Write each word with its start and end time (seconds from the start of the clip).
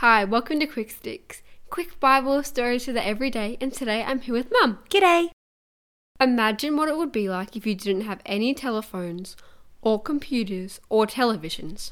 Hi, 0.00 0.24
welcome 0.24 0.58
to 0.60 0.66
Quick 0.66 0.90
Sticks. 0.90 1.42
Quick 1.68 2.00
Bible 2.00 2.42
stories 2.42 2.86
for 2.86 2.92
the 2.92 3.06
everyday, 3.06 3.58
and 3.60 3.70
today 3.70 4.02
I'm 4.02 4.22
here 4.22 4.32
with 4.32 4.50
Mum. 4.50 4.78
G'day. 4.88 5.28
Imagine 6.18 6.74
what 6.74 6.88
it 6.88 6.96
would 6.96 7.12
be 7.12 7.28
like 7.28 7.54
if 7.54 7.66
you 7.66 7.74
didn't 7.74 8.06
have 8.06 8.22
any 8.24 8.54
telephones, 8.54 9.36
or 9.82 10.00
computers, 10.00 10.80
or 10.88 11.06
televisions. 11.06 11.90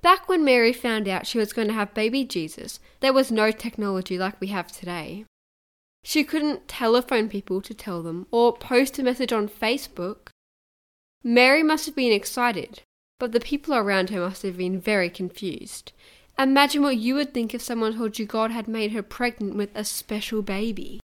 Back 0.00 0.26
when 0.26 0.42
Mary 0.42 0.72
found 0.72 1.06
out 1.06 1.26
she 1.26 1.36
was 1.36 1.52
going 1.52 1.68
to 1.68 1.74
have 1.74 1.92
baby 1.92 2.24
Jesus, 2.24 2.80
there 3.00 3.12
was 3.12 3.30
no 3.30 3.50
technology 3.50 4.16
like 4.16 4.40
we 4.40 4.46
have 4.46 4.72
today. 4.72 5.26
She 6.04 6.24
couldn't 6.24 6.66
telephone 6.66 7.28
people 7.28 7.60
to 7.60 7.74
tell 7.74 8.02
them, 8.02 8.26
or 8.30 8.56
post 8.56 8.98
a 8.98 9.02
message 9.02 9.34
on 9.34 9.50
Facebook. 9.50 10.28
Mary 11.22 11.62
must 11.62 11.84
have 11.84 11.94
been 11.94 12.10
excited, 12.10 12.80
but 13.20 13.32
the 13.32 13.38
people 13.38 13.74
around 13.74 14.08
her 14.08 14.20
must 14.20 14.40
have 14.44 14.56
been 14.56 14.80
very 14.80 15.10
confused. 15.10 15.92
Imagine 16.38 16.82
what 16.82 16.96
you 16.96 17.16
would 17.16 17.34
think 17.34 17.52
if 17.52 17.60
someone 17.60 17.96
told 17.96 18.18
you 18.18 18.24
God 18.24 18.52
had 18.52 18.68
made 18.68 18.92
her 18.92 19.02
pregnant 19.02 19.56
with 19.56 19.70
a 19.74 19.84
special 19.84 20.40
baby. 20.40 21.00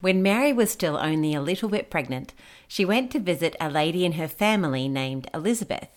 When 0.00 0.22
Mary 0.22 0.52
was 0.52 0.70
still 0.70 0.96
only 0.96 1.34
a 1.34 1.40
little 1.40 1.68
bit 1.68 1.90
pregnant, 1.90 2.34
she 2.68 2.84
went 2.84 3.10
to 3.10 3.18
visit 3.18 3.56
a 3.58 3.68
lady 3.68 4.04
in 4.04 4.12
her 4.12 4.28
family 4.28 4.88
named 4.88 5.28
Elizabeth. 5.34 5.88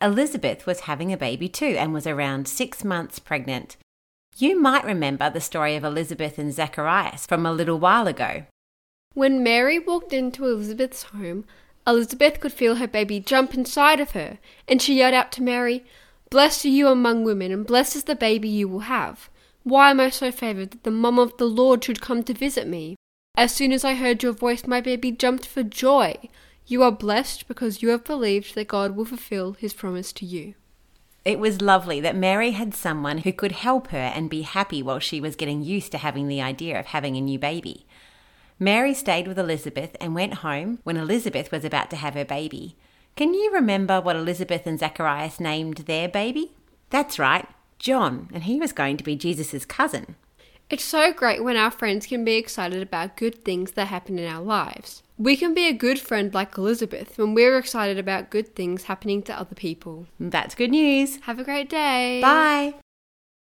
Elizabeth 0.00 0.64
was 0.64 0.80
having 0.80 1.12
a 1.12 1.16
baby 1.16 1.48
too 1.48 1.74
and 1.76 1.92
was 1.92 2.06
around 2.06 2.46
six 2.46 2.84
months 2.84 3.18
pregnant. 3.18 3.76
You 4.36 4.60
might 4.60 4.84
remember 4.84 5.28
the 5.28 5.40
story 5.40 5.74
of 5.74 5.82
Elizabeth 5.82 6.38
and 6.38 6.52
Zacharias 6.52 7.26
from 7.26 7.44
a 7.44 7.52
little 7.52 7.78
while 7.78 8.06
ago. 8.06 8.44
When 9.14 9.42
Mary 9.42 9.78
walked 9.78 10.12
into 10.12 10.46
Elizabeth's 10.46 11.02
home, 11.02 11.44
Elizabeth 11.86 12.38
could 12.38 12.52
feel 12.52 12.76
her 12.76 12.86
baby 12.86 13.18
jump 13.18 13.54
inside 13.54 13.98
of 13.98 14.12
her, 14.12 14.38
and 14.68 14.80
she 14.80 14.98
yelled 14.98 15.14
out 15.14 15.32
to 15.32 15.42
Mary, 15.42 15.84
Blessed 16.30 16.66
are 16.66 16.68
you 16.68 16.86
among 16.86 17.24
women, 17.24 17.50
and 17.50 17.66
blessed 17.66 17.96
is 17.96 18.04
the 18.04 18.14
baby 18.14 18.48
you 18.48 18.68
will 18.68 18.80
have. 18.80 19.28
Why 19.64 19.90
am 19.90 19.98
I 19.98 20.10
so 20.10 20.30
favoured 20.30 20.70
that 20.70 20.84
the 20.84 20.92
mum 20.92 21.18
of 21.18 21.36
the 21.38 21.46
Lord 21.46 21.82
should 21.82 22.00
come 22.00 22.22
to 22.22 22.32
visit 22.32 22.68
me? 22.68 22.94
As 23.36 23.52
soon 23.52 23.72
as 23.72 23.84
I 23.84 23.94
heard 23.94 24.22
your 24.22 24.32
voice, 24.32 24.64
my 24.64 24.80
baby 24.80 25.10
jumped 25.10 25.44
for 25.44 25.64
joy. 25.64 26.14
You 26.66 26.84
are 26.84 26.92
blessed 26.92 27.48
because 27.48 27.82
you 27.82 27.88
have 27.88 28.04
believed 28.04 28.54
that 28.54 28.68
God 28.68 28.94
will 28.94 29.04
fulfill 29.04 29.54
his 29.54 29.74
promise 29.74 30.12
to 30.12 30.24
you. 30.24 30.54
It 31.24 31.40
was 31.40 31.60
lovely 31.60 32.00
that 32.00 32.14
Mary 32.14 32.52
had 32.52 32.74
someone 32.74 33.18
who 33.18 33.32
could 33.32 33.52
help 33.52 33.88
her 33.88 33.98
and 33.98 34.30
be 34.30 34.42
happy 34.42 34.84
while 34.84 35.00
she 35.00 35.20
was 35.20 35.34
getting 35.34 35.62
used 35.62 35.90
to 35.92 35.98
having 35.98 36.28
the 36.28 36.40
idea 36.40 36.78
of 36.78 36.86
having 36.86 37.16
a 37.16 37.20
new 37.20 37.40
baby. 37.40 37.86
Mary 38.56 38.94
stayed 38.94 39.26
with 39.26 39.38
Elizabeth 39.38 39.96
and 40.00 40.14
went 40.14 40.34
home 40.34 40.78
when 40.84 40.96
Elizabeth 40.96 41.50
was 41.50 41.64
about 41.64 41.90
to 41.90 41.96
have 41.96 42.14
her 42.14 42.24
baby. 42.24 42.76
Can 43.16 43.34
you 43.34 43.50
remember 43.52 44.00
what 44.00 44.16
Elizabeth 44.16 44.66
and 44.66 44.78
Zacharias 44.78 45.40
named 45.40 45.78
their 45.78 46.08
baby? 46.08 46.52
That's 46.90 47.18
right, 47.18 47.46
John, 47.78 48.28
and 48.32 48.44
he 48.44 48.58
was 48.58 48.72
going 48.72 48.96
to 48.96 49.04
be 49.04 49.16
Jesus' 49.16 49.64
cousin. 49.64 50.16
It's 50.70 50.84
so 50.84 51.12
great 51.12 51.42
when 51.42 51.56
our 51.56 51.70
friends 51.70 52.06
can 52.06 52.24
be 52.24 52.36
excited 52.36 52.80
about 52.80 53.16
good 53.16 53.44
things 53.44 53.72
that 53.72 53.88
happen 53.88 54.18
in 54.18 54.32
our 54.32 54.40
lives. 54.40 55.02
We 55.18 55.36
can 55.36 55.52
be 55.52 55.66
a 55.66 55.72
good 55.72 55.98
friend 55.98 56.32
like 56.32 56.56
Elizabeth 56.56 57.18
when 57.18 57.34
we're 57.34 57.58
excited 57.58 57.98
about 57.98 58.30
good 58.30 58.54
things 58.54 58.84
happening 58.84 59.22
to 59.24 59.38
other 59.38 59.54
people. 59.54 60.06
That's 60.18 60.54
good 60.54 60.70
news. 60.70 61.16
Have 61.22 61.38
a 61.38 61.44
great 61.44 61.68
day. 61.68 62.20
Bye. 62.22 62.79